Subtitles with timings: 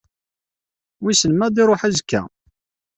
[1.03, 2.21] Wissen ma ad d-iruḥ azekka?